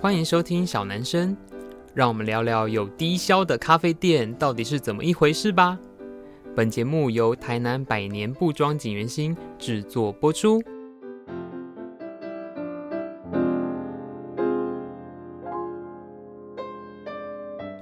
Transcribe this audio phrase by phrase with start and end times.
[0.00, 1.36] 欢迎收听小男生，
[1.92, 5.76] 让我们聊聊有低消的咖啡店到底是怎么一回事吧。
[6.54, 10.62] 本节目由台南百年布庄锦源兴制作播出。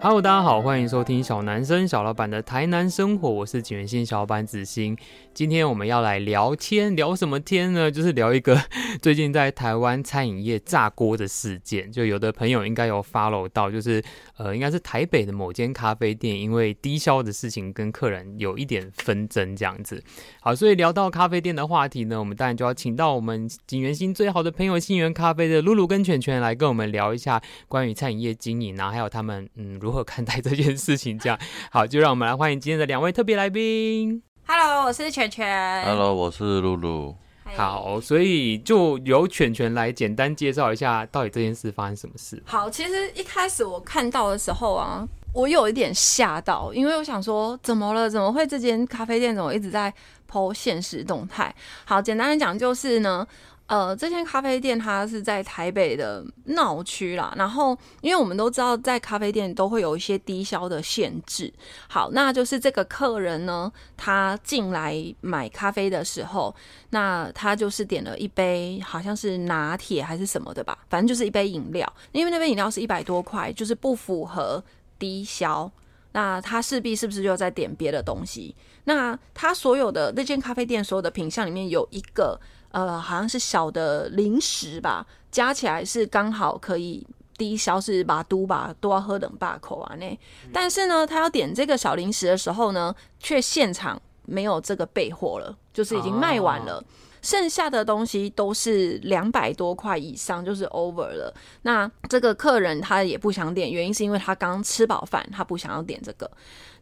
[0.07, 4.97] Hello，大家好，欢迎收听小男生小老板的台南生活，我是景元新小老板子欣。
[5.35, 7.91] 今天我们要来聊天，聊什么天呢？
[7.91, 8.57] 就是聊一个
[9.03, 11.91] 最近在台湾餐饮业炸锅的事件。
[11.91, 14.01] 就有的朋友应该有 follow 到，就是
[14.37, 20.01] 呃，应该是台北的某间咖啡店，因为低消的事情跟客人有一点纷争这样子。
[20.41, 29.96] 好，所以聊到咖啡店的话题呢，我们当然就要请到我们景元新最好的朋友杏源咖啡的露露跟犬犬来跟我们聊一下关于餐饮业经营啊，还有他们嗯如何。
[30.05, 31.39] 看待这件事情，这样
[31.71, 34.23] 好，就让我们来欢迎今天的两位特别来宾。
[34.47, 35.85] Hello，我是全全。
[35.85, 37.17] Hello，我是露露。
[37.57, 42.43] 好，所以就由犬犬来简单介绍一下，到底这件事发生什么事。
[42.45, 48.11] 好，其实一开始我看到的时候啊，我有一点吓到，因为我想说，怎么了？
[48.11, 49.93] 怎么会这间咖啡店怎么一直在
[50.31, 51.55] po 限时动态？
[51.85, 53.27] 好，简单的讲就是呢。
[53.67, 57.35] 呃，这间咖啡店它是在台北的闹区啦。
[57.37, 61.53] 然后，因为我们都知道，在咖啡店都会有一些低消的限制。
[61.89, 66.55] 好，那就是这个客人呢，他进来买咖啡的时候，
[66.91, 71.93] 那他就是点了一杯，好像是拿铁还是什么的吧，反正就是一杯饮料。
[72.13, 74.63] 因为那杯饮料是一百多块，就是不符合
[74.97, 75.69] 低消。
[76.13, 78.55] 那他势必是不是就要再点别的东西？
[78.85, 82.41] 那他所有的那间咖啡店所有的品项里面有一个。
[82.77, 87.07] 呃，好像是小的零食吧，加起来是刚好可以
[87.39, 90.19] 低消，是把都吧都要喝等把口啊那。
[90.53, 96.85] 但是呢，他要点这个小零食的时候呢，却现场没有这个备货了，就是已经卖完了。
[97.23, 101.35] 剩下的东西都是两百多块以上，就是 over 了。
[101.63, 106.31] 那这个客人他也不想点，原因是因为他刚吃饱饭，他不想要点这个。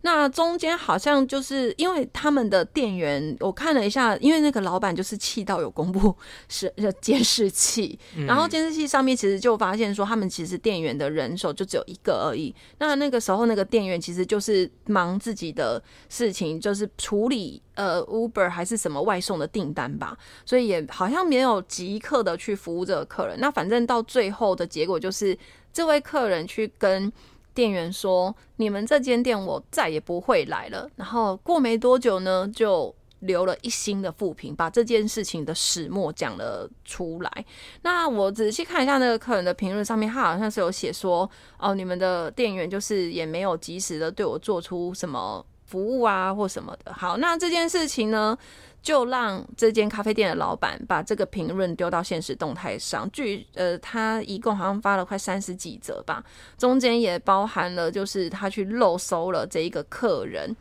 [0.06, 6.15] 那中间好像就是因为他们的店员，我看了一下，因为那个老板就是气到有公布
[6.47, 6.70] 是
[7.00, 12.54] 监视器，然后监视器上面其实就发现说，他们其实店员的人手就只有一个而已。
[12.78, 20.14] 那那个时候那个店员其实就是忙自己的事情，就是处理呃 Uber 还是什么外送的订单吧，
[20.44, 23.41] 所以也好像没有即刻的去服务这个客人。
[23.41, 25.34] 那反正到最后的结果就是，
[25.72, 27.10] 这位客人去跟。
[27.54, 37.44] 店员说：“你们这间店我再也不会来了。”然后过没多久呢，就留了一星的负评，把这件事情的始末讲了出来。
[37.82, 41.28] 那我仔细看一下那个客人的评论，上面他好像是有写说
[41.59, 48.37] ：“哦，你们的店员就是也没有及时的对我做出什么服务啊，或什么的。”好，那这件事情呢，
[48.84, 56.22] 就让这间咖啡店的老板把这个评论丢到现实动态上，据呃，他一共好像发了快三十几则吧，
[56.58, 60.54] 中间也包含了就是他去漏搜了这一个客人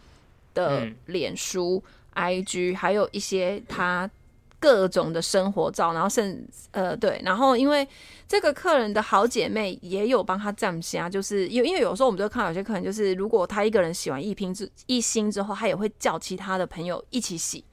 [0.53, 1.83] 的脸书、
[2.15, 4.09] IG，还有一些他
[4.57, 7.85] 各种的生活照，然后甚呃对，然后因为
[8.25, 17.65] 这个客人的好姐妹也有帮他站下，就是因为因为有时候我们就看到有些客人，就是如果他一个人洗完一瓶之一星之后，他也会叫其他的朋友一起洗。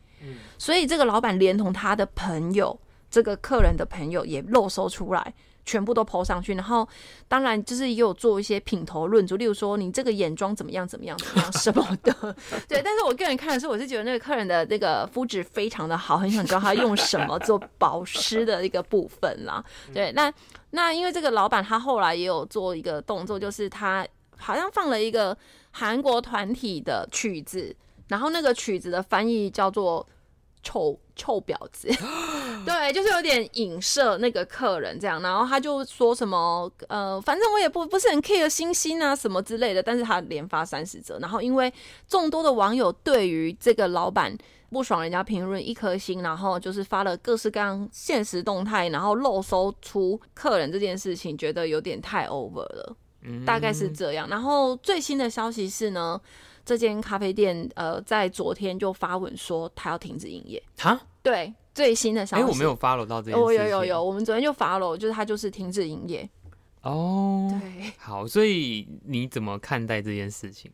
[0.58, 2.78] 所以这个老板连同他的朋友，
[3.10, 6.54] 这个客人的朋友也漏搜出来，全部都 po 上去。
[6.54, 6.88] 然后
[7.26, 12.12] 当然就是也有做一些品头论足，例如说你这个眼妆怎么样怎么样怎么样什么的。
[12.69, 19.64] 对，但是我个人看的时候，我是觉得那个客人的那个肤质非常的好，很想知道他用什么做保湿的一个部分啦。
[19.92, 20.32] 对，那
[20.70, 25.36] 那因为这个老板他后来也有做一个动作，就是他好像放了一个
[25.72, 27.75] 韩国团体的曲子。
[28.10, 30.04] 然后那个曲子的翻译叫做
[30.65, 31.88] “臭臭婊子”，
[32.66, 35.22] 对，就是有点影射那个客人这样。
[35.22, 39.81] 然后他就说什么，呃，反正我也不不是很 care 星星啊什么之类的。
[39.81, 41.72] 但是他连发三十折，然后因为
[42.09, 44.37] 众多的网友对于这个老板
[44.71, 52.97] 不爽，人家评论一颗星，然后就是发了各式各样现实动态，然后漏搜出客人这件事情，觉得有点太 over 了，
[53.47, 54.28] 大概是这样。
[54.28, 56.21] 然后最新的消息是呢。
[56.70, 60.62] 这间咖啡店，呃，在昨天就发文说他要停止营业。
[60.78, 62.42] 哈，对，最新的消息。
[62.44, 63.42] 哎、欸，我没有 follow 到这件事情。
[63.44, 66.30] 哦，有有有，我们昨天就 follow，就是他就是停止营业。
[66.82, 70.70] 哦，对，好，所以你怎么看待这件事情？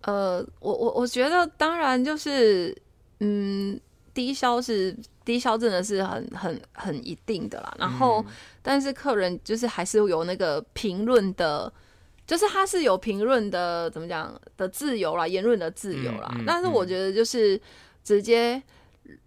[0.00, 2.76] 呃，我我我觉得，当然就是，
[3.20, 3.80] 嗯，
[4.12, 7.72] 低消是低消，真的是很很很一定的啦。
[7.78, 11.72] 然后，嗯、但是客人就是还是有那个评论的。
[12.30, 16.30] 就是他是有评论的，怎么讲的自由啦，言论的自由啦。
[16.36, 17.60] 嗯嗯、但是我觉得就是
[18.04, 18.62] 直接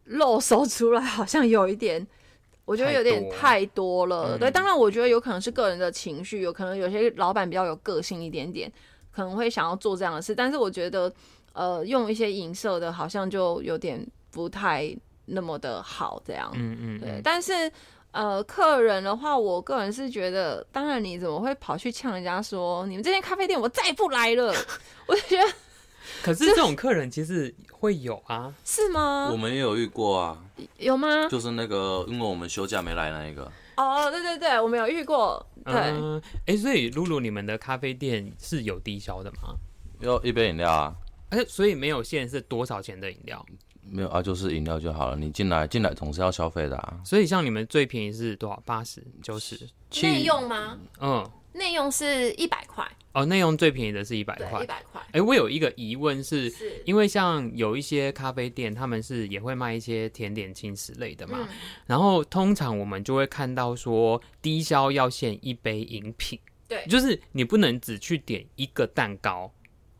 [0.05, 2.07] 露手出来，好像有一点
[2.63, 4.29] 我觉得有点太多了。
[4.29, 8.71] 多对，嗯、当然我觉得有可能是个人的情绪，有可能有些老板比较有个性一点点，
[9.11, 10.33] 可能会想要做这样的事。
[10.33, 11.13] 但是我觉得，
[11.51, 14.01] 呃，用一些影射的，好像就有点
[14.31, 14.95] 不太
[15.25, 16.49] 那么的好，这样。
[16.55, 17.21] 嗯嗯，嗯对。
[17.21, 17.69] 但是，
[18.13, 24.53] 呃，客人的话，我个人是觉得，当然你怎么会跑去呛人家说，你们这间咖啡店我再也不来了？
[25.07, 25.53] 我就觉得。
[26.21, 29.29] 可是这种客人其实会有啊，是吗？
[29.31, 30.37] 我们也有遇过啊，
[30.77, 31.27] 有吗？
[31.27, 33.51] 就是那个，因为我们休假没来那一个。
[33.77, 35.43] 哦，对对对，我们有遇过。
[35.65, 39.55] 对，哎、嗯欸，所以露露，你们的咖啡店是有低消的吗？
[40.01, 40.93] 有一杯饮料啊。
[41.29, 43.43] 哎、欸，所以没有限是多少钱的饮料？
[43.89, 45.15] 没有啊，就是饮料就好了。
[45.15, 46.99] 你进来进来总是要消费的啊。
[47.03, 48.61] 所以像你们最便宜是多少？
[48.65, 49.69] 八十、九十？
[50.01, 50.77] 内用吗？
[50.99, 52.89] 嗯，内用是一百块。
[53.13, 54.99] 哦，内用最便宜的是一百块，一百块。
[55.11, 61.47] 哎，我有一个疑问是，是因为像有一些咖啡店，他们是也会卖一些甜点、轻食类的嘛，嗯、
[61.85, 69.53] 然后通常我们就会看到说低消要限一杯饮品，对，就是你不能只去点一个蛋糕，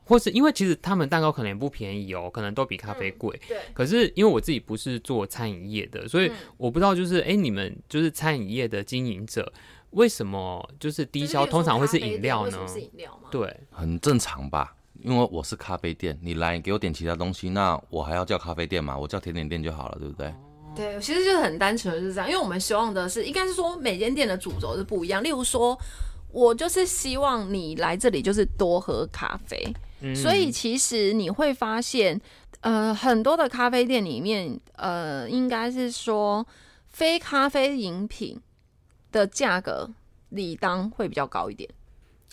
[0.05, 3.57] 或是因为其实他们蛋糕可能也不便宜哦，可能都比咖啡贵，嗯、对。
[3.73, 9.51] 可是因为我自己不是做餐饮业的，所以我不知道就是哎，你们就是餐饮业的经营者。
[9.91, 12.67] 为什么就是低消通常会是饮料呢？
[12.67, 13.29] 是饮料吗？
[13.29, 14.75] 对，很正常吧。
[15.03, 18.97] 因为我是咖啡店，你来给我点其他东西，那我还要叫咖啡店嘛？
[18.97, 20.33] 我叫甜点店就好了，对不对？
[20.75, 22.27] 对，其实就是很单纯的是这样。
[22.27, 25.23] 因为我们希望的是，应该是说每间店的主轴是不一样。
[25.23, 25.77] 例如说，
[26.31, 29.63] 我就是希望你来这里就是多喝咖啡，
[30.03, 32.21] 嗯、所以其实你会发现，
[32.61, 36.45] 呃，很多的咖啡店里面，呃，应该是说
[36.89, 38.39] 非咖啡饮品。
[39.13, 39.87] 的价格
[40.29, 41.69] 理当会比较高一点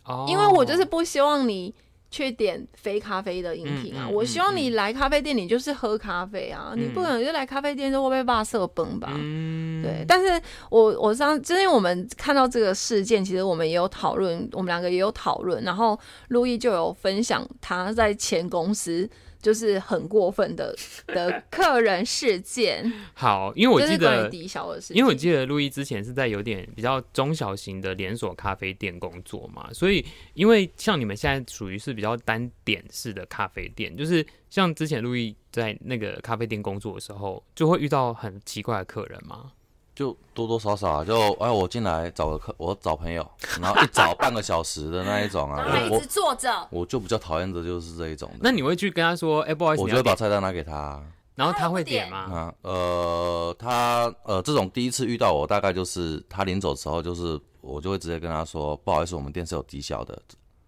[0.04, 0.26] ，oh.
[0.30, 1.74] 因为我就是不希望你
[2.10, 9.12] 去点非咖啡的饮品啊，嗯嗯嗯、我希望你来咖啡店，你就是喝咖啡啊，嗯、你不可能就来咖啡店就会被霸色崩吧？
[9.14, 10.04] 嗯、对。
[10.08, 15.98] 但是我我上，就是我们看到这个事件，其实我们也有讨论，我们两个也有讨论，然后
[16.28, 19.08] 路易就有分享他在前公司。
[19.40, 20.76] 就是很过分的
[21.08, 22.92] 的客人事件。
[23.14, 30.04] 好，因为我记得低消的事，因为我记得路易之前是在有点比较中小型的连锁咖啡店工作嘛，所以
[30.34, 39.52] 因为像你们现在属于是比较单点式的咖啡店，就是像之前路易在那个咖啡店工作的时候，就会遇到很奇怪的客人嘛。
[40.00, 43.30] 就多多少少啊，就哎，我进来找个客，我找朋友，
[43.60, 48.30] 然后一找半个小时的那一种啊， 我一直坐着，我就比较讨厌的就是这一种。
[48.40, 51.02] 那你会去跟他说，哎，不好意思，我就会把菜单拿给他，
[51.34, 52.16] 然后他会点吗？
[52.32, 60.18] 啊，呃，他呃，这种第一次遇到我，大概就是他临走的时候，就是我就会直接跟他说，不好意思，我们店是有低消的。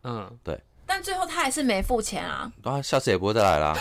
[0.02, 0.60] 嗯，对。
[0.94, 2.52] 但最后他还是没付钱啊！
[2.64, 3.74] 啊，下次也不会再来啦。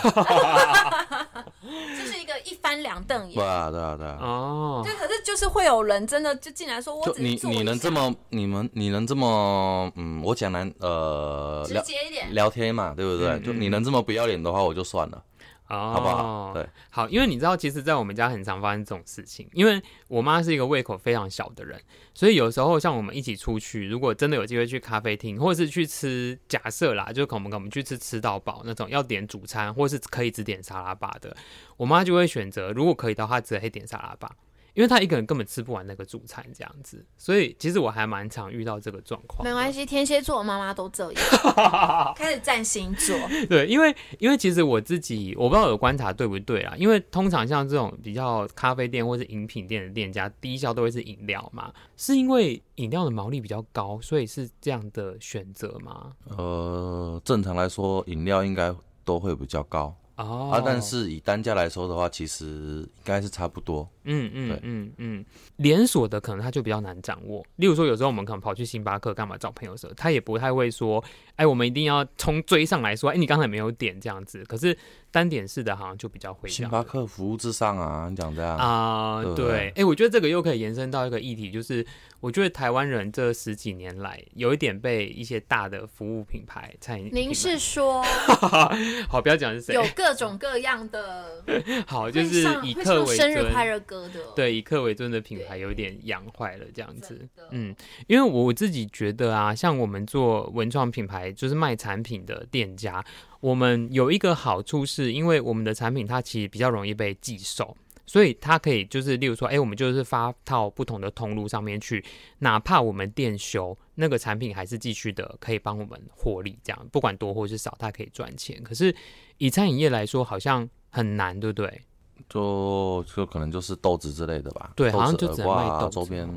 [1.62, 3.34] 这是一个一翻两瞪眼。
[3.34, 4.16] 对啊，对啊，对啊。
[4.22, 4.80] 哦。
[4.82, 13.38] 对，可是就是会有人真的就进来说，我只你你能这么你们你能这么嗯，我讲难呃，直接一点聊天嘛，对不对？
[13.40, 15.22] 就你能这么不要脸的话，我就算了。
[15.72, 16.52] 哦，好不好？
[16.52, 19.48] 对，好，因为你知道，其实，在我们家很常发生这种事情。
[19.54, 21.80] 因为我妈是一个胃口非常小的人，
[22.12, 31.34] 所以有时候像我们一起出去，如果真的有机会去咖啡厅，或者是去吃，假设啦，就可能我们去吃吃到饱那种，要点主餐，或是可以只点沙拉吧的，
[31.78, 34.30] 我妈就会选择，如果可以的话，只可以点沙拉吧。
[34.74, 39.44] 因为他一个人根本吃不完那个主餐这样子，所以其实我还蛮常遇到这个状况。
[39.44, 41.22] 没关系，天蝎座妈妈都这样，
[42.16, 43.16] 开始占星座。
[43.48, 46.74] 对，因为因为其实我自己我不知道有观察对不对啊？
[46.76, 56.12] 因为通常像这种比较咖啡店或是饮品店的店家，低消都会是饮料嘛，是因为饮料的毛利比较高，所以是这样的选择吗？
[56.36, 58.74] 呃，正常来说，饮料应该
[59.04, 59.94] 都会比较高。
[60.16, 63.88] 哦，啊，但是以单价来说的话，其实应该是差不多。
[64.04, 65.24] 嗯嗯，对嗯嗯，
[65.56, 67.44] 连锁的可能它就比较难掌握。
[67.56, 71.02] 例如说，有时候我们可能跑去星巴克干嘛找朋友的时候，他也不太会说，
[71.36, 74.44] 哎，我们一定要冲追上来说，哎，你刚才没有点这样子。
[74.48, 74.76] 可是
[75.10, 76.48] 单点式的好像就比较会。
[76.48, 79.22] 星巴克服务至上啊，你讲这样啊？
[79.36, 81.86] 对，哎，我觉得这个又可以延伸到一个议题，就是
[82.18, 87.08] 我觉得台湾人这十几年来有一点被一些大的服务品牌餐饮。
[87.12, 88.02] 您是说？
[89.08, 89.76] 好，不要讲是谁。
[89.76, 91.44] 有各种各样的。
[91.86, 93.32] 好，就是以客为尊。
[93.32, 94.20] 生日快乐歌的。
[94.34, 97.28] 对，以客为尊的品牌有点养坏了这样子。
[97.52, 97.72] 嗯，
[98.08, 103.04] 因为我自己觉得啊，像我们做文创品牌，就是卖产品的店家，
[103.38, 112.04] 我们有一个好处是，因为我们的产品它其实比较容易被寄售，所以它可以就是，例如说，哎，我们就是发到不同的通路上面去，
[112.38, 118.62] 哪怕我们店休，那个产品还是继续的可以帮我们获利，这样不管多或是少，它可以赚钱。
[118.62, 118.94] 可是
[119.38, 121.80] 以餐饮业来说，好像很难，对不对？
[122.28, 126.28] 就就可能就是豆子之类的吧，对，好像就只能卖豆子周边。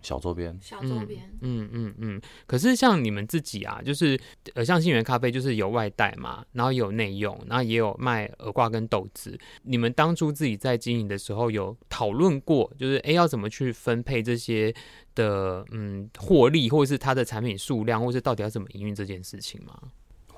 [0.00, 2.20] 小周边，小周边，嗯嗯嗯。
[2.46, 4.18] 可是像你们自己啊，就是
[4.54, 9.38] 呃，像杏源咖啡就是有外带嘛，然后有内用，然后也有卖耳挂跟豆子。
[9.62, 14.74] 你们当初自己在经营的时候，有讨论过，就是哎，要怎么去分配这些
[15.14, 19.74] 的嗯获利，或者是它的产品数量，或是到底要怎么营运这件事情吗？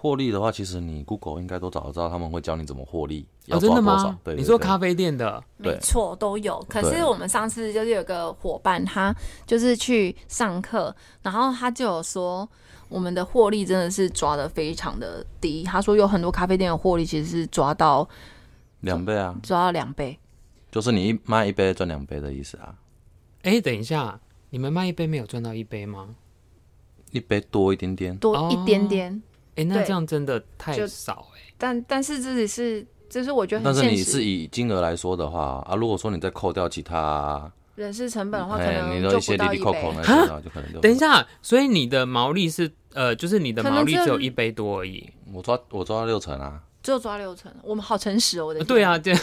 [0.00, 3.26] 获利的话，其实你 Google 应该都找得到，他们会教你怎么获利。
[3.50, 4.18] 哦，真的吗？
[4.24, 6.58] 对，你说咖啡店的，没错，都有。
[6.70, 9.14] 可是我们上次就是有个伙伴，他
[9.46, 12.48] 就是去上课，然后他就有说，
[12.88, 15.64] 我们的获利真的是抓的非常的低。
[15.64, 18.08] 他说有很多咖啡店的获利其实是抓到
[18.80, 20.18] 两倍啊，抓到两倍，
[20.72, 22.74] 就是你一卖一杯赚两倍的意思啊。
[23.42, 26.14] 哎、欸，等一下，你们卖一杯没有赚到一杯吗？
[27.10, 29.22] 一杯多一点点，多一点点。
[29.50, 31.54] 哦哎、欸，那这样真的太少哎、欸。
[31.58, 39.00] 但但是这里是，就是我觉得很，但是你是以金额来说的话啊，如果说你再扣掉其他人事成本的话，可能就不到一杯。
[39.00, 45.08] 你的一些利利扣扣那些，就可能就等一下，所以你的毛利是呃，就是你的毛利只有一杯多而已。
[45.32, 48.62] 我抓我抓到六成啊，只有抓六成，我们好诚实哦，我的。
[48.64, 49.14] 对啊，这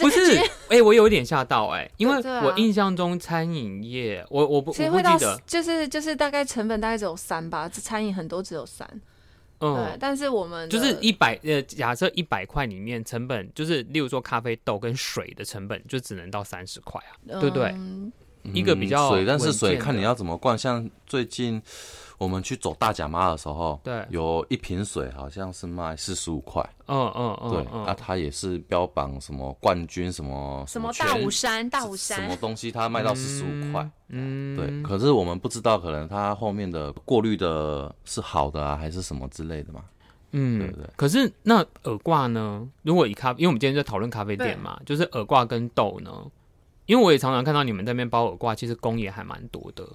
[0.00, 8.88] 不是哎、欸，我有一点吓到哎、欸，因为我印象中餐饮业，我我不我不记得，就是就是大概成本大概只有三吧，这餐饮很多只有三。
[9.60, 17.74] 嗯，对，但是我们就是一百呃，假设一百块里面成本就是，例如说咖啡豆跟水的成本就只能到三十块啊，嗯、对不对？
[18.54, 20.56] 一个比较水，但是水看你要怎么灌。
[20.56, 21.60] 像最近
[22.20, 26.62] 我们去走大甲妈的时候，对，有一瓶水好像是卖四十五块。
[26.86, 33.90] 嗯嗯嗯，对，那它也是标榜什么冠军什么什么大武山大武山什么东西，它卖到四十五块。
[34.08, 34.82] 嗯，对。
[34.82, 39.82] 可是我们不知道，可能它后面的过滤的是好的啊，还是什么之类的嘛？
[40.32, 40.86] 嗯，对对。
[40.96, 42.68] 可是那耳挂呢？
[42.82, 46.12] 如果以咖，因为我们今天在讨论咖啡店嘛，就是耳挂跟豆呢。
[46.84, 49.88] 因为我也常常看到你们那边包耳挂，其实工也还蛮多的。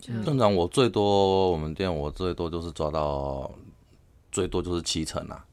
[0.00, 3.50] 正常我最多我们店我最多就是抓到
[4.32, 5.44] 最多就是七成啊，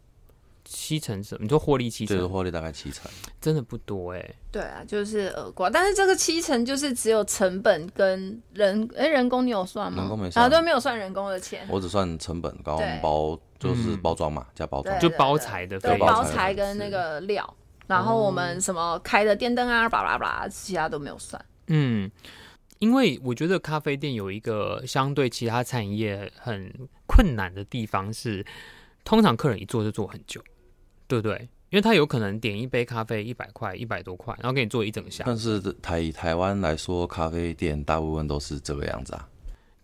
[0.63, 1.43] 七成什么？
[1.43, 2.17] 你说获利七成？
[2.17, 4.35] 对，获利大概七成，真的不多哎、欸。
[4.51, 10.01] 对啊，就是耳挂，但是这个七成就是只有成本跟人哎、欸、人工你有算吗？
[10.01, 17.53] 人工没算，啊都没有算人工的钱，我只算成本，然后包就是包装嘛，加包装，就包材的，对，包材跟那个料。
[17.87, 21.43] 然后我们什么开的电灯啊，巴拉巴拉，其他都没有算。
[21.67, 22.11] 嗯，
[22.79, 26.71] 因为我觉得咖啡店有一个相对其他餐饮业很
[27.05, 28.45] 困难的地方是，
[29.03, 30.41] 通常客人一坐就坐很久，
[31.07, 31.49] 对不对？
[31.69, 35.23] 因为他有可能点一杯咖啡一百块，一百多块，然后给你做一整下。
[35.27, 39.27] 但是台以台湾来说，咖啡店大部分都是这个样子啊。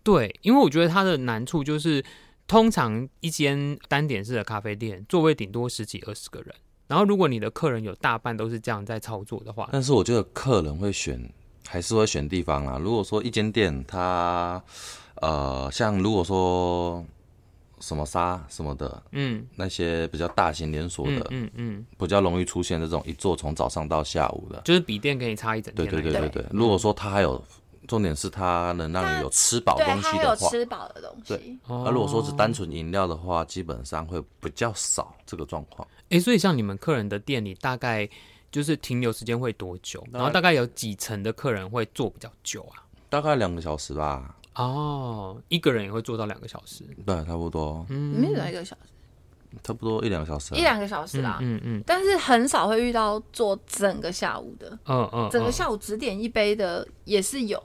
[0.02, 2.02] 对，因为我觉得它的难处就是，
[2.46, 6.54] 通常一间单点式的咖啡店，座位顶多十几二十个人。
[6.86, 11.18] 然后，如果你的客人有大半都是这样在操作的话，但是我觉得客人会选，
[11.66, 12.78] 还是会选地方啦。
[12.78, 14.62] 如果说一间店它，
[15.16, 17.04] 呃，像如果说
[17.80, 25.86] 什么沙什么的，嗯，那些比较大型连锁的，嗯嗯，比较容易出现这种一坐从早上到下午的，就是笔电给你插一整天。
[25.86, 26.46] 对对对对对。
[26.50, 27.42] 如果说它还有。
[27.86, 31.34] 重点是它能让你有吃饱东西的话，有吃饱的东西。
[31.34, 35.86] 对，那如果说是单纯饮料的话，基本上会比较少这个状况。
[36.04, 38.08] 哎、欸，所以像你们客人的店里，大概
[38.54, 40.06] 就是停留时间会多久？
[40.12, 42.86] 然后大概有几层的客人会坐比较久啊？
[43.08, 44.36] 大概两个小时吧。
[44.54, 46.84] 哦，一个人也会坐到两个小时？
[47.04, 47.84] 对，差不多。
[47.88, 51.38] 嗯，没有一个小时，差不多一两个小时，一两个小时啦。
[51.40, 51.82] 嗯嗯。
[51.84, 54.78] 但是很少会遇到坐整个下午的。
[54.84, 55.28] 嗯嗯。
[55.32, 57.60] 整个下午只点一杯的也是有。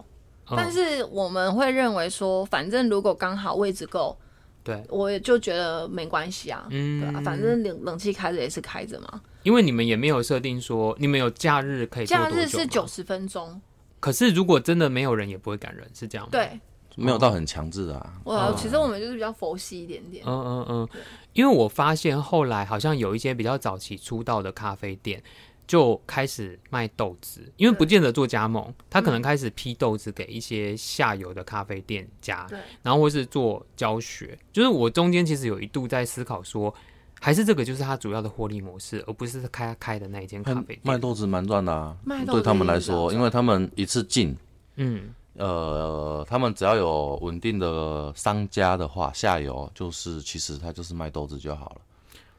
[0.49, 4.17] 但是我们会认为说，反正如果刚好位置够，
[4.63, 9.21] 对，我也就觉得没关系啊，嗯，对啊，反正冷冷气开着也是开着嘛。
[9.49, 12.35] 因为你们也没有设定说你们有假日可以做多久吗？
[12.35, 13.59] 假日是九十分钟。
[13.99, 16.29] 可是如果真的没有人，也不会赶人，是这样吗？
[16.31, 16.59] 对，
[16.95, 18.13] 没有到很强制啊。
[18.23, 20.23] 我其实我们就是比较佛系一点点。
[20.27, 20.89] 嗯嗯嗯，
[21.33, 25.23] 因为我发现后来好像有一些比较早期出道的咖啡店。
[25.65, 34.35] 就开始卖豆子，因为不见得做加盟，他可能开始批豆子给一些下游的咖啡店家，对，然后或是做教学。
[34.51, 36.73] 就是我中间其实有一度在思考说，
[37.19, 40.79] 还是这个就是它主要的获利模式，而不是开开的那一间咖啡店。
[40.83, 44.35] 卖豆子蛮赚的啊，卖豆对他们来说，因为他们一次进，
[44.75, 51.81] 嗯，呃，他们只要有稳定的商家的话，下游就是其实他就是卖豆子就好了，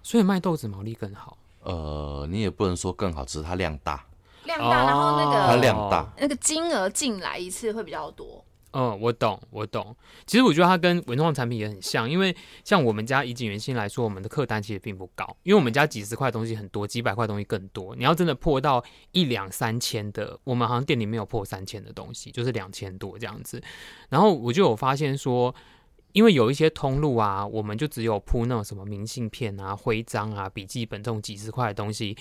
[0.02, 1.36] 所以卖豆子毛利更好。
[1.62, 4.02] 呃，你也不能说更好，只是它量大，
[4.44, 9.96] 量大，然后那个它量大，那个金额进来一次会比较多嗯，我懂，我懂。
[10.26, 12.34] 其实我觉得它跟文创产品也很像，因为
[12.64, 17.96] 像我们家以锦源兴来说，我们的客单其实并不高，因为我们家几十块东西很多，几百块东西更多。
[17.96, 23.60] 你要真的破到一两三千的，我们好像店里没有破三千的东西，就是两千多这样子。
[24.08, 25.52] 然后我就有发现说，
[26.12, 32.16] 因为有一些通路啊，我们就只有铺那种什么明信片啊、徽章啊、笔记本这种几十块的东西，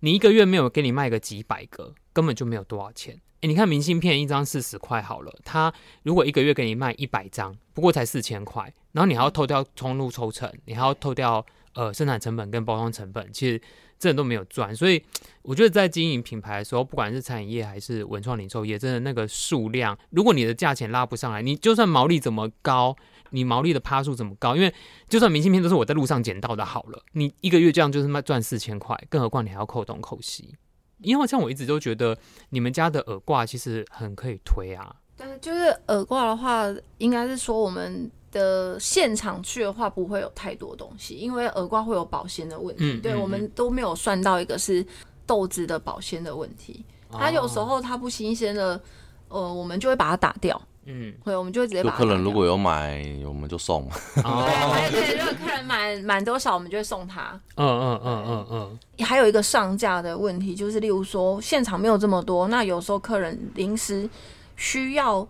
[0.00, 3.20] 你一个月没有给你卖个几百个，根本就没有多少钱。
[3.42, 5.72] 诶，你看明信片一张四十块好了，他
[6.04, 11.44] 如果一个月给你卖一百张，不过才四千块，然后你还要扣掉通路抽成，你还要扣掉
[11.74, 13.60] 呃生产成本跟包装成本，其实
[13.98, 14.74] 这人都没有赚。
[14.74, 15.02] 所以
[15.42, 22.96] 我觉得在经营品牌的时候，不管是餐饮业还是文创零售业，真的那个数量，如果你的价钱拉不上来，你就算毛利怎么高，
[23.30, 24.72] 你毛利的趴数怎么高，因为
[25.08, 30.54] 就算明信片都是我在路上捡到的，好了，你一个月这样就是卖赚四千块，更何况你还要扣东扣西。
[31.02, 32.16] 因为像我一直都觉得
[32.50, 34.94] 你们家的耳挂其实很可以推啊。
[35.16, 36.64] 但是，就是耳挂的话，
[36.98, 42.94] 应该是说我们的现场去的话不会有太多东西，因为耳挂会有保鲜的问题。
[42.94, 44.84] 嗯、对、嗯、我们都没有算到一个是
[45.26, 46.84] 豆子的保鲜的问题。
[47.10, 48.80] 它有时候它不新鲜的，
[49.28, 50.60] 呃，我们就会把它打掉。
[50.84, 51.90] 嗯，会，我们就会直接把。
[51.92, 53.88] 客人如果有买，我们就送。
[54.24, 54.44] 哦、
[54.90, 57.40] 对对对，如果客人买 满多少，我们就会送他。
[57.54, 59.06] 嗯嗯嗯嗯嗯。
[59.06, 64.08] 还有一个上架的问题，就是例如说现场没有这么多，那有时候客人临时
[64.56, 65.22] 需要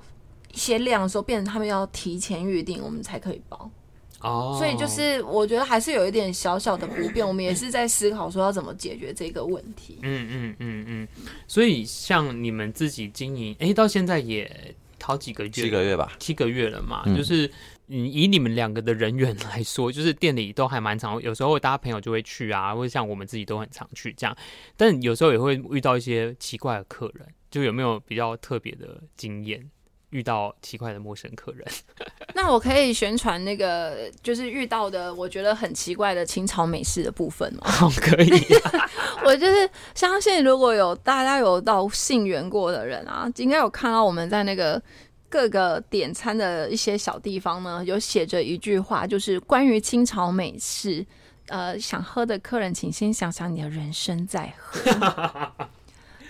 [0.52, 3.70] 一些量的时候，变成他们要提前预定，我们才可以包。
[4.22, 4.56] 哦。
[4.58, 9.98] 所以就是我觉得还是有一点小小的不便，我们也是在思考说要怎么解决这个问题。
[10.00, 11.08] 嗯嗯嗯嗯。
[11.46, 14.74] 所以像你们自己经营，哎、欸，到现在也。
[15.02, 17.02] 好几个月，七个月吧，七个月了嘛。
[17.06, 17.50] 嗯、就是
[17.88, 24.36] 以你们两个的人员来说， 就是店里都还蛮常，有时候大家朋友就会去啊，或者像我们自己都很常去这样。
[24.76, 29.70] 但有时候也会遇到一些奇怪的客人，就有没有比较特别的经验？
[30.12, 31.66] 遇到奇怪的陌生客人，
[32.34, 37.62] 那我可以宣传那个，就是遇到的我觉得很奇怪的清朝美式的部分吗？
[37.68, 38.30] 好，可以。
[39.26, 44.80] 我就是相信，如果有大家有到信源过的人啊，应该有看到我们在那个
[45.28, 51.04] 各个点餐的一些小地方呢，有写着一句话，就是关于清朝美式。
[51.48, 54.80] 呃，想喝的客人，请先想想你的人生再喝。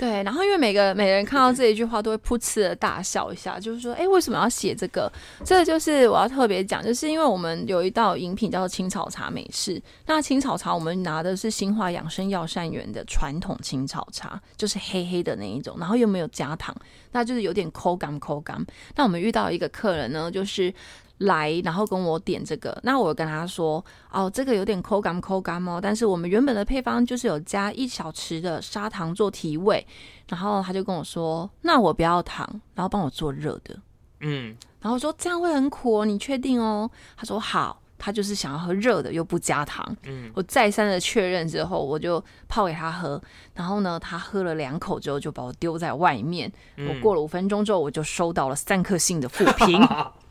[0.03, 5.09] 对，然后因为每个每人看到这一句话都会噗嗤的大笑一下，就是说，哎，为什么要写这个？
[5.45, 9.81] 这个就是我要特别讲，就是因为我们有一道饮品叫做青草茶美式。
[10.07, 16.75] 那青草茶我们拿的是新化养生药膳园的传统青草茶，就是黑黑的那一种，然后又没有加糖，
[17.13, 18.61] 那就是有点口感口感。
[18.97, 20.75] 那我们遇到一个客人呢，就是。
[21.23, 29.85] 来，然后跟我点这个，那我跟他说，哦，这个有点口感口感哦，但是我们原本的配方就是有加一小匙的砂糖做提味，
[30.29, 33.77] 然后他就跟我说，那我不要糖，然后帮我做热的，
[34.21, 36.91] 嗯，然后说这样会很苦哦，你确定哦？
[37.17, 43.21] 他说好，他就是想要喝热的又不加糖，嗯，我再三的确认之后，我就泡给他喝，
[43.55, 49.81] 然后呢，他喝了两口之后就把我丢在外面，嗯，我过了五分钟之后，我就收到了三颗星的负评。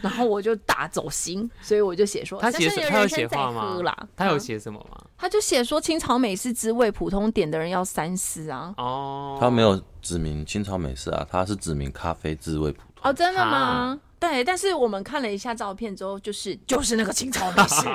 [0.00, 3.78] 然后我就大走心，所以我就写说，他写他有写话吗？
[4.16, 5.04] 他有写什么吗？
[5.16, 8.74] 他就写说清朝美式滋味，普通点的人要三思啊。
[8.76, 13.10] 哦，他没有指明清朝美式啊，他是指明咖啡滋味普通。
[13.10, 13.98] 哦，真的吗？
[14.20, 17.86] 对，但是我们看了一下照片之后，就是就是那个清朝美式。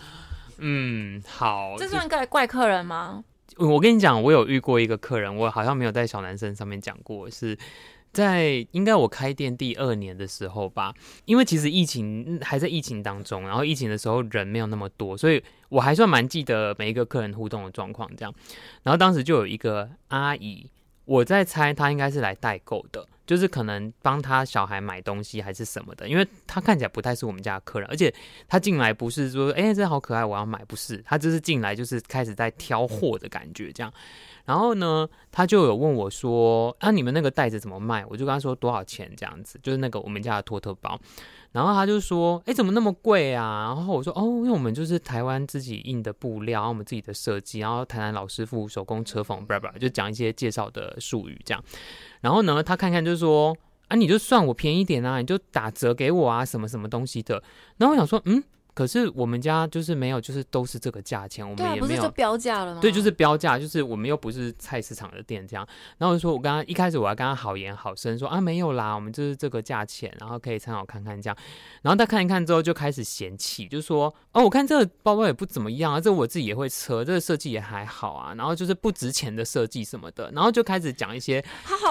[0.58, 3.22] 嗯，好，这算怪怪客人吗？
[3.58, 7.56] 我跟你讲，我有遇过一个客人，我好像没有在小男生上面讲过，是。
[8.16, 10.94] 在应该我开店第二年的时候吧，
[11.26, 18.34] 因为其实疫情还在疫情当中，然后疫情的时候人没有那么多，所以我还算蛮记得每一个客人互动的状况这样。
[18.82, 20.70] 然后当时就有一个阿姨，
[21.04, 28.12] 我在猜她应该是来代购的，就是可能帮她小孩买东西还是什么的，因为她看起来不太是我们家的客人，而且
[28.48, 33.92] 她进来不是说哎，这好可爱我要买，不是，她就是进来就是开始在挑货的感觉这样。
[34.46, 40.98] 然后呢，他就有问我说：“啊，你们那个袋子怎么卖？”我就跟他说多少钱这样子，就是那个我们家的托特包。
[41.52, 51.64] 然后他就说：“哎，怎么那么贵啊？”然后我说：“哦，因为我们就是台湾自己印的布料，我们自己的设计，然后台南老师傅手工车缝，叭叭，就讲一些介绍的术语这样。
[52.20, 53.56] 然后呢，他看看就说
[53.88, 57.42] ：‘啊，你就算我便宜点啊，你就打折给我啊，什么什么东西的。’
[57.78, 58.44] 然后我想说，嗯。”
[58.76, 62.80] 可是我们家就是没有，就是都是这个价钱，我们也没有就标价了吗？
[62.82, 65.66] 对，就是标价，就是我们又不是菜市场的店这样。
[65.96, 71.36] 然后我就说我刚刚一开始我要跟他好言好声说啊，没有啦，我们就是这个价钱，然后可以参考看看这样。
[71.80, 81.42] 然后他看一看之后就开始嫌弃，就说哦，我看这个包包也不怎么样啊，这个我自己也会车，这个设计也还好啊，然后就是不值钱的设计什么的，然后就开始讲一些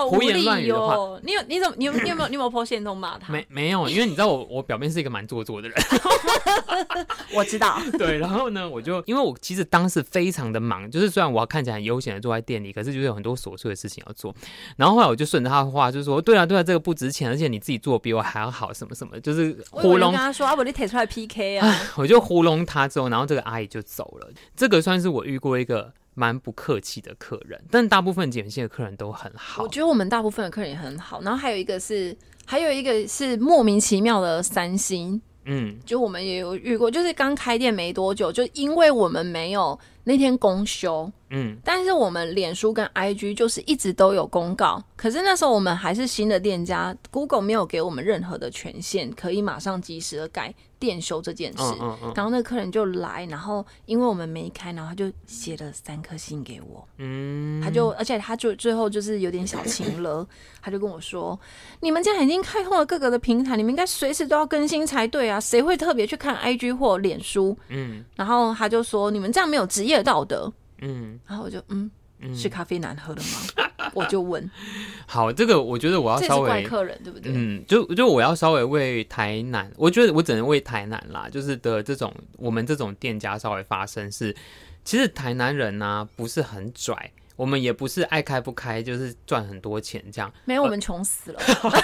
[0.08, 0.95] 胡言乱语的话。
[1.24, 3.34] 你有你怎么你有你有没有你有没有 po 限动骂他？
[3.34, 5.78] 没没有，因为你知道我我表面是一个蛮做作的人，
[7.34, 7.80] 我知道。
[7.98, 14.34] 对，然后呢，我就因为我其实当时非常的忙，就是虽然我要看起来很悠闲的坐在店里，可是就是有很多琐碎的事情要做。
[14.78, 20.12] 然后后来我就顺着他的话，就说对啊对啊，这个不值钱，而且你自己做比我还要好，什么什么，就是糊弄。
[20.12, 24.30] 跟他说啊，我你提出来 PK 啊， 我就糊弄他之后，然后这个阿姨就走了。
[24.56, 25.94] 这个算是我遇过一个。
[26.18, 29.62] 蛮不客气的客人，但大部分简讯的客人都很好。
[29.62, 41.10] 我觉得我们大部分的客人也很好，然后还有一个是，还有一个是莫名其妙的三星，嗯，就我们也有遇过，就是刚开店没多久，就因为我们没有那天公休。
[41.29, 50.53] 嗯，但是我们脸书跟 IG 就是一直都有公告，可是那时候我们还是新的店家，Google 没有给我们任何的权限，可以马上及时的改
[50.86, 51.58] 店修这件事。
[51.63, 52.13] 嗯嗯嗯。
[52.15, 56.88] 然后那个客人就来，然后因为我们没开，然后他就写了三颗星给我。
[56.98, 57.60] 嗯。
[57.62, 60.26] 他就，而且他就最后就是有点小情了，
[60.62, 61.38] 他就跟我说
[61.82, 68.06] ：“你们家已经开通了各个的平台，你们应该随时都要更新才对啊，谁会特别去看 IG 或脸书？”嗯。
[68.15, 71.89] 然后他就说：“你们这样没有职业道德。”嗯，然后我就嗯，
[72.36, 73.65] 是咖啡难喝的吗？
[73.95, 74.49] 嗯、我就问。
[75.08, 77.31] 好，这个我觉得我要稍微怪客人对不对？
[77.36, 84.36] 嗯，就就我要稍微为台南，我觉得我只能为台南啦，就是的这种我们这种店家稍微发声是，
[84.84, 90.34] 其实台南人呢、啊、不是很拽，我们也不是爱开不开，就是赚很多钱这样。
[90.45, 91.39] 没有，我们穷死了。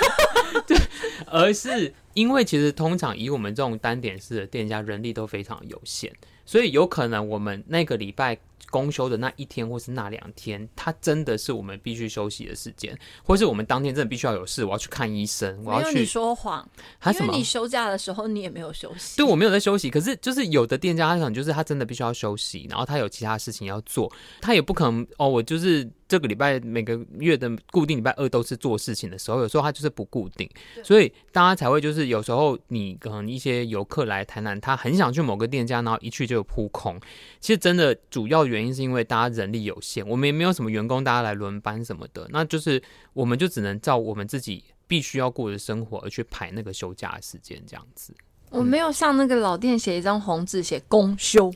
[0.66, 0.76] 对，
[1.28, 6.12] 而是因为其实通常以我们这种单点式的店家，人力都非常有限，
[6.46, 8.38] 所以有可能我们那个礼拜。
[8.72, 16.00] 公休的那一天或是那两天，它真的是我们必须休息的时间，或是我们当天真的必须要有事，我要去看医生，我要去。
[16.00, 16.68] 你说谎，
[17.06, 19.18] 因为你休假的时候你也没有休息。
[19.18, 25.88] 对，我没有在休息，可是就是有的店家他可能就是他真的必须要休息，然后他有其他事情要做，他也不可能哦，我就是。
[26.12, 30.50] 这个礼拜每个月的固定礼拜二都是做事情的时候，有时候它就是不固定，
[30.84, 37.00] 所以大家才会就是有时候你可能一些游客来台南，他很想去某个店家，然后一去就扑空。
[37.40, 48.14] 其实真的主要原因是因为大家人力有限，我们也没有什么员工，大家来轮班什么的，那就是我们就只能照我们自己必须要过的生活而去排那个休假的时间这样子。
[48.50, 51.50] 我没有像那个老店写一张红字写公休，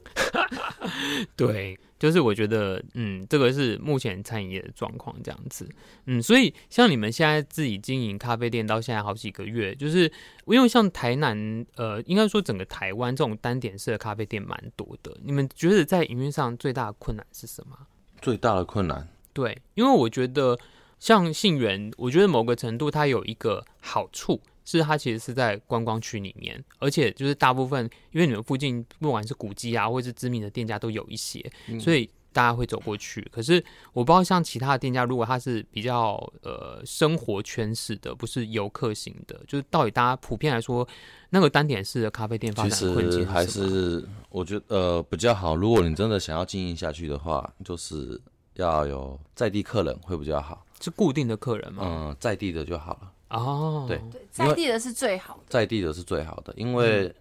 [1.36, 1.78] 对。
[1.98, 5.68] 就是我觉得，嗯，这个是目前餐饮业的状况这样子，
[6.06, 10.12] 嗯，所以像你们现在自己经营咖啡店到现在好几个月，就是
[10.46, 15.18] 因为像台南，呃，应该说整个台湾这种单点式的咖啡店蛮多的。
[15.24, 17.78] 你们觉得在营运上最大的困难是什么？
[18.22, 19.08] 最大的困难？
[19.34, 20.58] 对，因为我觉得
[21.00, 24.42] 像信源，我觉得某个程度它有一个好处。
[24.66, 33.22] 是它其实是在观光区里面，而且就是大部分，因为你们附近不管是古迹啊，或者是知名的店家都有一些，嗯、所以大家会走过去。
[33.32, 40.86] 可是我不知道像其他的店家，如果它是比较呃生活圈式的，不是游客型的，就是到底大家普遍来说，
[41.30, 45.56] 那个单点式的咖啡店发展困境是还是我觉得呃比较好。
[45.56, 48.20] 如果你真的想要经营下去的话，就是
[48.56, 51.84] 要有在地客人会比较好，是固定的客人吗？
[51.86, 53.12] 嗯，在地的就好了。
[53.30, 54.00] 哦，对，
[54.32, 57.14] 在地的是最好的，在地的是最好的，因为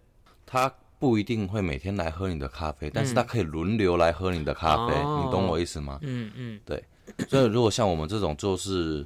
[0.44, 5.98] 他不一定会每天来喝你的咖啡，嗯、但是他可以轮流来喝你的咖啡，哦、你懂我意思吗？
[6.02, 6.84] 嗯嗯，对，
[7.28, 9.04] 所以如果像我们这种就是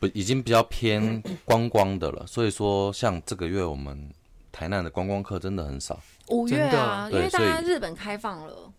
[0.00, 4.10] 不已经比较偏观光的了，所以说像这个月我们
[4.50, 6.00] 台南的观光客真的很少。
[6.28, 8.72] 五月啊，因为大家日本开放了，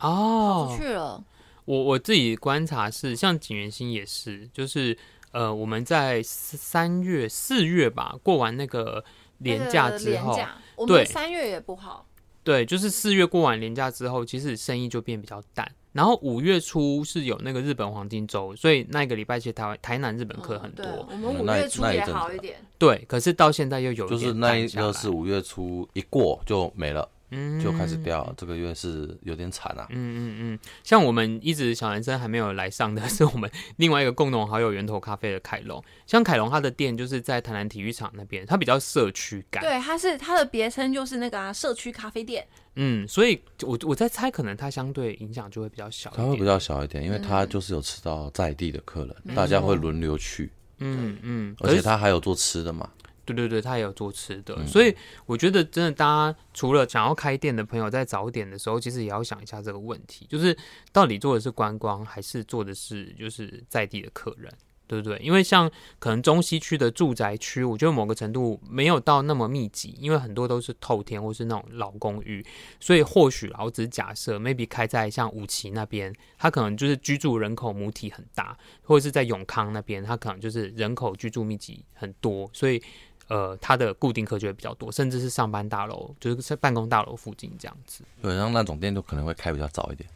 [0.00, 1.22] 哦，出去了。
[1.66, 4.96] 我我自己观察是，像景元星也是，就是。
[5.32, 9.04] 呃，我们在三月、四月吧，过完那个
[9.38, 10.38] 年假之后，
[10.86, 12.06] 对，三月也不好。
[12.42, 15.70] 对，就是四月过完年假之后，其实生意就变比较淡。
[15.92, 20.84] 然后五月初是有那个日本黄金周，所以那个礼拜其实台湾台南日本客很多。
[21.10, 22.64] 我们五月初也好一点。
[22.78, 27.08] 对，可是到现在又有就是那一个是五月初一过就没了。
[27.30, 29.86] 嗯，就开始掉，嗯、这个月是有点惨啊。
[29.90, 35.82] 嗯嗯嗯，像我们一直小男生还没有来上的是我们另外一个共同好友源头咖啡的凯龙。
[36.06, 39.62] 像凯龙他的店就是在台南体育场那边，他比较社区感。
[39.62, 42.46] 对，他是他的别称就是那个、啊、社区咖啡店。
[42.76, 46.10] 嗯，所以我我在猜，可能他相对影响就会比较小。
[46.10, 50.50] 他会比较小一点，因为他就是有吃到在地的客人，嗯、大家会轮流去。
[50.78, 52.88] 嗯嗯，而且他还有做吃的嘛。
[53.32, 54.94] 对对对，他也有做吃的，嗯、所以
[55.26, 60.56] 我觉得真的，大家除了想要开店的朋友，在早点的时候，其实也要想一下这个问题，就是
[60.92, 64.52] 到底做的是观光，还是做的是就是在地的客人。
[64.90, 65.16] 对不对？
[65.18, 72.44] 因为像可能中西区的住宅区，我觉得某个程度没有到那么密集，因为很多都是透天或是那种老公寓，
[72.80, 82.82] 所以或许老子假设，maybe 开在像五期那边，它可能就是居住人口母体很大，或者是在永康那边，它可能就是人口居住密集很多，所以
[83.30, 88.04] 呃，他的固定客就会比较多，甚至是上班大楼，就是在办公大楼附近这样子。
[88.20, 90.10] 对，然后那种店就可能会开比较早一点。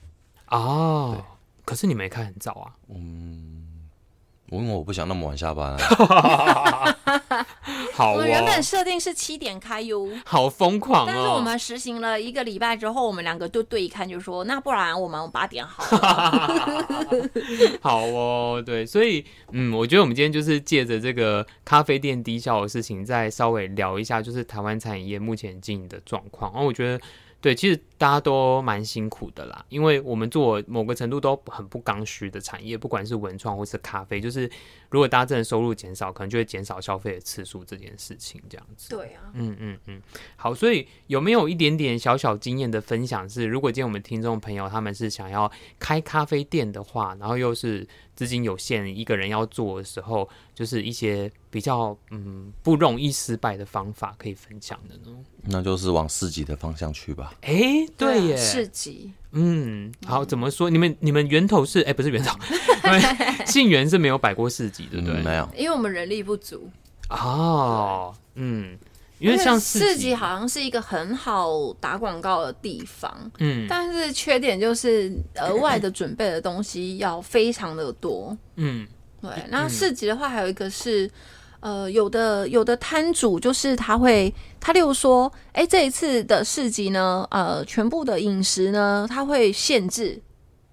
[0.51, 1.25] 哦，
[1.65, 2.77] 可是你没开很早啊？
[2.89, 3.63] 嗯。
[4.51, 5.79] 因为我不想那么晚下班啊。
[7.97, 11.05] 好，我们原本设定是七点开哟， 好疯狂哦！
[11.07, 15.85] 但是我们实行了一个礼拜之后，我们两个就对一看，就说那不然我们八点好。
[17.81, 26.51] 好哦，对，所以嗯，我觉得我们今天就是借着这个咖啡店低效的事情，再稍微聊一下，就是台湾餐饮业目前经营的状况。
[26.53, 27.01] 然后我觉得。
[27.41, 34.43] 对，其实大家都蛮辛苦的啦，因为我们做某个程度都很不刚需的产业，不管是文创或是咖啡，就是
[34.91, 38.91] 如果大家真的收入减少，可能就会减少消费的次数这件事情，这样子。
[38.91, 40.03] 对啊，嗯嗯嗯，
[40.37, 47.89] 好，所以有没有一点点小小经验的分享是，如果今天我们听众朋友他们是想要开咖啡店的话，然后又是。
[48.17, 55.19] 资金有限，一个人要做的时候，就是一些比较嗯不容易失败的方法可以分享的呢？
[55.43, 57.35] 那就是往四级的方向去吧。
[57.41, 59.13] 哎、欸，对耶，市集。
[59.33, 60.71] 嗯，好，怎么说？
[60.71, 62.37] 你们你们源头是哎、欸，不是源头，
[63.47, 65.17] 信源是没有摆过市集，对不对？
[65.17, 66.71] 嗯、没有，因为我们人力不足。
[67.11, 68.77] 哦，嗯。
[69.21, 78.87] 因为像市集好像是一个很好打广告的地方，嗯，但是缺点就是额外的准备的东西要非常的多，嗯，
[79.23, 79.31] 对。
[79.49, 81.09] 那市集的话，还有一个是，
[81.65, 90.21] 呃，有的有的摊主就是他会，他例如说，哎、欸，这一次的市集呢，呃，全部的饮食呢，他会限制，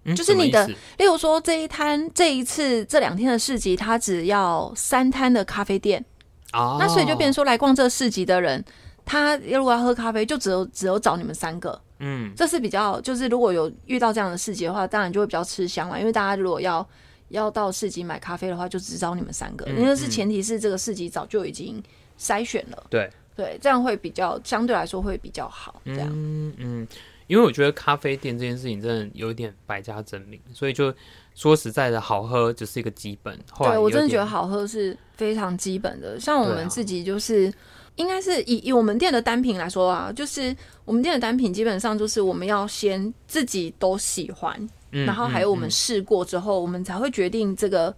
[0.04, 6.04] 嗯、就是你的，例如说这一摊这一次这两天的市集，他只要三摊的咖啡店。
[6.52, 8.62] 哦，那所以就变成说，来逛这市集的人，
[9.06, 11.82] 他如果要喝咖啡，就只有只有找你们三个。
[12.00, 15.98] 嗯，这是比较就是如果有遇到这样的市集的话，当然就会比较吃香嘛。
[15.98, 16.86] 因为大家如果要
[17.32, 19.68] 要到市集买咖啡的话，就只找你们三个。
[19.70, 21.82] 因为是前提是这个市集早就已经
[22.20, 22.84] 筛选了。
[22.90, 25.82] 对对，这样会比较相对来说会比较好。
[25.86, 26.88] 这样，嗯嗯，
[27.28, 30.94] 因为我觉得咖啡店这件事情真的有点百家争鸣，所以就。
[31.34, 33.34] 说实在的，好喝只是一个基本。
[33.58, 36.20] 对，我真的觉得好喝是非常基本的。
[36.20, 37.54] 像我们自己就是，啊、
[37.96, 47.96] 应该是以以我们店的单品来说啊，就是我们店的单品基本上就是我们要先自己都喜欢，嗯、然后还有我们试过之后，嗯、我们才会决定这个。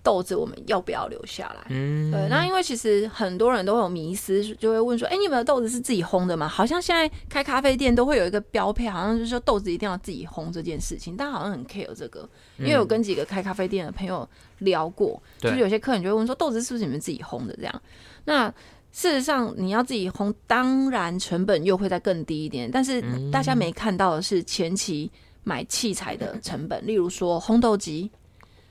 [0.00, 1.66] 豆子我们要不要留下来？
[1.68, 11.14] 嗯，对，那因为其实很多人都有迷思，就会问说：“哎、欸，你们的豆子是自己烘的吗？”好像现在开咖啡店都会有一个标配，好像就是说豆子一定要自己烘这件事情。
[11.14, 14.26] 大家好像很 care 这个，因为我跟几个开咖啡店的朋友
[14.60, 17.82] 聊过，嗯、就是有些客人就会问说：“豆子是不是你们自己烘的？”这样，
[18.24, 18.48] 那
[18.92, 22.70] 事实上你要自己烘，当然成本又会再更低一点。
[22.70, 25.10] 但是大家没看到的是前期
[25.48, 28.10] 买器材的成本，例如说烘豆机。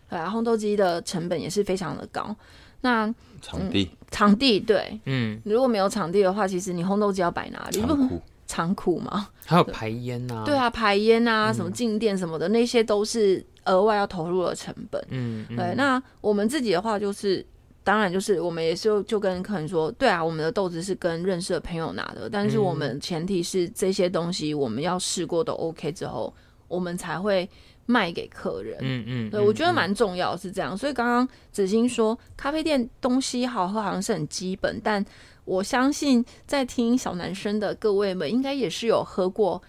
[0.10, 2.34] 对啊，烘豆机的成本也是非常的高。
[2.80, 7.82] 那场地，嗯、场地对，嗯，如果没有场地的话，其实你烘豆机要摆哪里？
[7.82, 10.44] 仓库，仓库嘛， 还有排烟呐。
[10.46, 15.04] 对啊，排烟啊，什么静电什么的，嗯、那些都是额外要投入的成本。
[15.10, 15.74] 嗯，嗯对。
[15.76, 17.46] 那我们自己的话，就是
[17.84, 26.34] 当然就是我们也是就跟客人说，对啊，我们的豆子是跟认识的朋友拿的，但是我们前提是这些东西我们要试过都 OK 之后，
[26.68, 27.50] 我们才会。
[27.90, 30.78] 卖给客人，嗯嗯，对，我觉得蛮重要，是这样。
[30.78, 35.02] 所以刚刚子欣说，咖啡店东西好喝好像是很基本，但
[35.46, 39.64] 我相信在听小男生的各位们，应该也是有喝过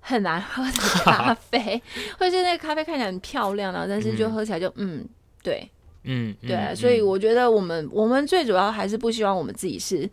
[0.00, 1.80] 很难喝的咖啡，
[2.18, 5.08] 或者是那个咖啡看起来很漂亮啊，但是就喝起来就嗯，
[5.40, 5.70] 对，
[6.02, 6.74] 嗯，对。
[6.74, 10.10] 所以我觉得我们我们最主要还是不希望我们自己是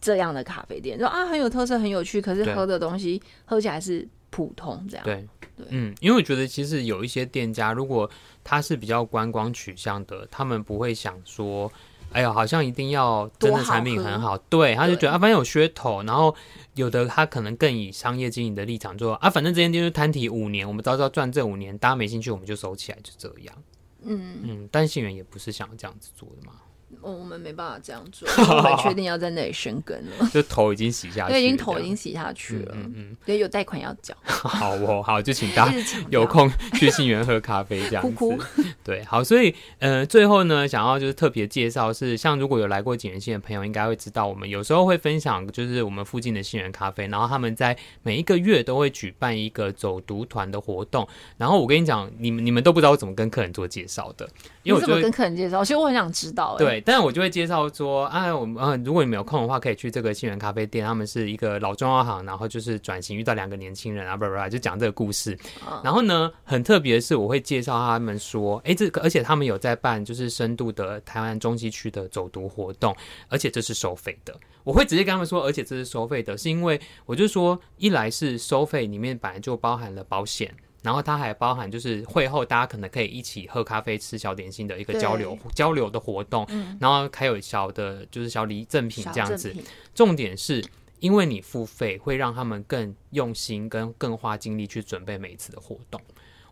[0.00, 5.28] 这样的咖啡店，说啊很有特色很有趣，可是喝的东西喝起来是普通这样，对。
[5.68, 8.10] 嗯，因为我觉得其实有一些店家，如果
[8.42, 11.70] 他是比较观光取向的，他们不会想说，
[12.10, 16.34] 哎呦，好像一定要真的产品很好，好对，他就觉得啊，反正有噱头，然后
[16.74, 23.54] 有的他可能更以商业经营的立场做啊，反正这间店就摊体五年，我们早知道赚这五年，大家没兴趣，我们就收起来，就这样。
[24.02, 26.54] 嗯嗯，但信源也不是想要这样子做的嘛。
[27.00, 30.28] 我我们没办法这样做，我们确定要在那里生根了。
[30.32, 32.72] 就头已经洗下去，对，已经头已经洗下去了。
[32.76, 34.14] 嗯嗯，对，有贷款要缴。
[34.22, 35.74] 好哦，好，就请大家
[36.10, 38.10] 有空去信源喝咖啡这样子。
[38.12, 38.42] 哭哭
[38.84, 51.06] 对，好，所以呃，最后呢，想要就是特别介绍是，像如果有来过景元县的朋友，应该会知道，我们有时候会分享，就是我们附近的信源咖啡，然后他们在每一个月都会举办一个走读团的活动。
[51.36, 54.28] 然后我跟你讲，你们你们都不知道我怎么跟客人做介绍的，
[54.62, 55.64] 因为我怎么跟客人介绍？
[55.64, 56.56] 其实我很想知道。
[56.56, 57.68] 对，但是我就会介绍。
[57.72, 60.84] 说啊，我们嗯、呃，如果你们有空的话，可以去这个信源咖啡店。
[60.84, 65.38] 他们是一个老中药行，然后就是转型遇到两个年轻人啊，不不不，就讲这个故事。
[65.82, 72.94] 然后呢，很特别的是，我会介绍他们说，哎，这个而且他们有在办就是深度的台湾中西区的走读活动，
[73.28, 74.34] 而且这是收费的。
[74.64, 80.54] 我会直接跟他们说，而且这是收费的，是因为我就说，一来是收费里面本来就包含了保险。
[80.82, 89.54] 然后它还包含就是会后大家可能可以一起喝咖啡、吃小点心的一个交流交流的活动，嗯、然后还有小的就是小礼赠品这样子。
[89.94, 90.64] 重点是
[91.00, 96.00] 因为你付费，会让他们更用心跟更花精力去准备每一次的活动。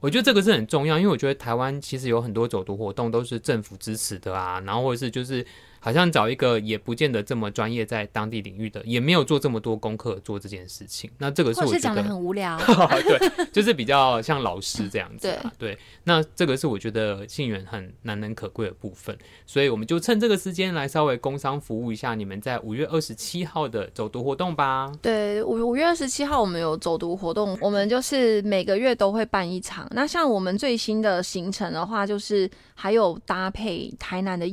[0.00, 5.44] 我觉得这个是很重要，因为我觉得台湾其实有很多走读活动都是政府支持的啊，然后或者是就是。
[5.80, 11.10] 好像找一个也不见得这么专业，在当地领域的，也没有做这么多功课做这件事情。
[11.18, 12.58] 那这个是我觉得很无聊，
[13.02, 15.26] 对，就是比较像老师这样子。
[15.58, 19.16] 对，对，那这个是我觉得信源很难能可贵的部分。
[19.46, 24.92] 所以我们就趁这个时间来稍微工商服务一下你们在五月二十七号的走读活动吧。
[25.00, 29.88] 对，五五月二十七号我们有走读活动，我们就是每个月都会办一场。
[29.92, 34.46] 那像我们最新的行程的话，就是还有搭配台南的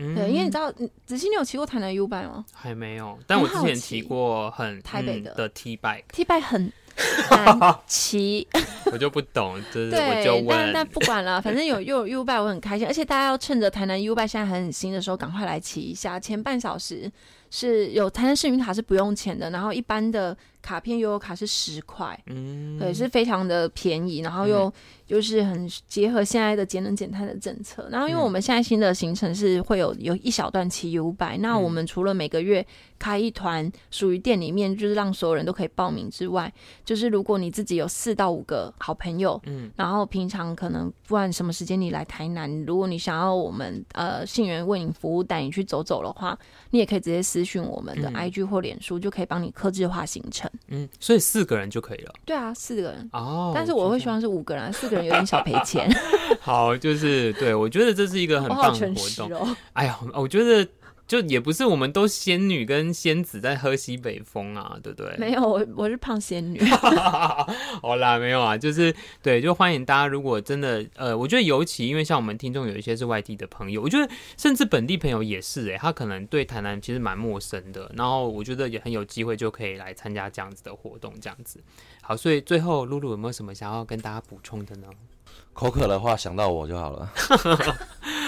[0.00, 0.14] U-Bike。
[0.14, 0.72] 对，因为你知道，
[1.06, 2.44] 子欣，你有骑过台南 U bike 吗？
[2.52, 6.72] 还没有，但我之前骑过很台北的 T bike，T bike 很
[7.30, 8.46] 难骑，
[8.92, 17.10] 我就不懂，就是我就问，但但不管了，反正有有 U bike 我很开心，而且大家要趁着台南 U bike 现在还很新的时候，赶快来骑一下，前半小时
[17.50, 24.64] 是有台南市民卡是不用钱的，然后一般的卡片悠游卡是十块，嗯，对，是非常的便宜，然后又。
[24.68, 24.72] 嗯。
[25.10, 32.64] 就是很结合现在的节能减碳的政策，然后因为我们现在新的行程是会有有一小段骑 U-Bike，那我们除了每个月
[32.96, 36.52] 开一团属于店里面，就是让所有人都可以报名之外，
[36.84, 46.38] 就是如果你自己有四到五个好朋友，嗯，然后平常可能不管什么时间你来台南，如果你想要我们呃信源为你服务，带你去走走的话，
[46.70, 50.50] 你也可以直接私讯我们的 IG 或脸书，就可以帮你客制化行程。
[50.68, 52.12] 嗯，所以四个人就可以了。
[52.24, 55.04] 对啊，四个人哦，但是我会希望是五个人，四个人。
[55.06, 55.90] 有点小赔钱。
[56.40, 59.32] 好，就是对，我觉得这是一个很棒的活动。
[59.32, 60.66] 哦、哎呀，我觉得
[61.10, 65.16] 就也不是我们都仙女跟仙子在喝西北风啊，对不对？
[65.18, 66.60] 没有，我我是胖仙女。
[67.82, 70.06] 好啦，没有啊，就是对，就欢迎大家。
[70.06, 77.90] 如果真的呃，我觉得尤其因为像我们听众有一些是外地的朋友，我觉得甚至本地朋友也是哎、欸，他可能对台南其实蛮陌生的。
[77.96, 81.60] 然后我觉得也很有机会就可以来参加这样子的活动，这样子。
[82.02, 84.86] 好，所以最后露露有没有什么想要跟大家补充的呢？
[85.52, 87.12] 口渴的话想到我就好了。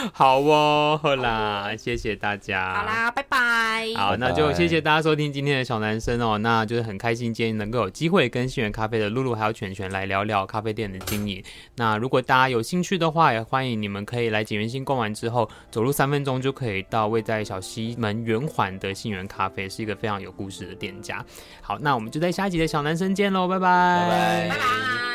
[0.13, 2.75] 好哦，好啦，谢谢大家。
[2.75, 3.87] 好啦，拜拜。
[3.97, 6.39] 好，那就谢谢大家收听今天的小男生哦。
[6.39, 11.43] 那就是很开心今天能够有机会跟信源咖啡的露露还有全全来聊聊咖啡店的经营。
[11.77, 21.25] 那如果大家有兴趣的话，也欢迎你们可以来景元新逛完之后，走路三分钟就可以到位在小西门圆环的信源咖啡，是一个非常有故事的店家。
[21.61, 24.09] 好，那我们就在下一集的小男生见喽，拜拜。
[24.09, 25.12] 拜拜。